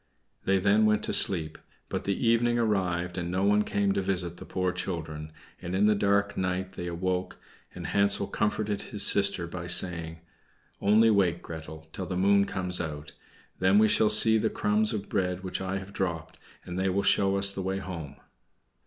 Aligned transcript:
They 0.45 0.57
then 0.57 0.87
went 0.87 1.03
to 1.03 1.13
sleep; 1.13 1.59
but 1.87 2.05
the 2.05 2.27
evening 2.27 2.57
arrived 2.57 3.19
and 3.19 3.29
no 3.29 3.43
one 3.43 3.61
came 3.63 3.91
to 3.91 4.01
visit 4.01 4.37
the 4.37 4.45
poor 4.47 4.71
children, 4.71 5.31
and 5.61 5.75
in 5.75 5.85
the 5.85 5.93
dark 5.93 6.35
night 6.35 6.71
they 6.71 6.87
awoke, 6.87 7.37
and 7.75 7.85
Hansel 7.85 8.25
comforted 8.25 8.81
his 8.81 9.05
sister 9.05 9.45
by 9.45 9.67
saying, 9.67 10.21
"Only 10.81 11.11
wait, 11.11 11.43
Gretel, 11.43 11.87
till 11.93 12.07
the 12.07 12.17
moon 12.17 12.45
comes 12.45 12.81
out, 12.81 13.11
then 13.59 13.77
we 13.77 13.87
shall 13.87 14.09
see 14.09 14.39
the 14.39 14.49
crumbs 14.49 14.91
of 14.91 15.07
bread 15.07 15.43
which 15.43 15.61
I 15.61 15.77
have 15.77 15.93
dropped, 15.93 16.39
and 16.65 16.79
they 16.79 16.89
will 16.89 17.03
show 17.03 17.35
us 17.35 17.51
the 17.51 17.61
way 17.61 17.77
home." 17.77 18.15